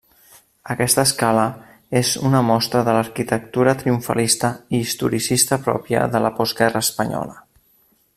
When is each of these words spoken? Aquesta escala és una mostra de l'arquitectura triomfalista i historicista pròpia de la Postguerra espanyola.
Aquesta 0.75 1.03
escala 1.07 1.43
és 1.99 2.13
una 2.29 2.41
mostra 2.47 2.81
de 2.87 2.95
l'arquitectura 2.97 3.75
triomfalista 3.83 4.51
i 4.77 4.81
historicista 4.87 5.61
pròpia 5.69 6.03
de 6.17 6.23
la 6.25 6.33
Postguerra 6.41 6.83
espanyola. 6.89 7.37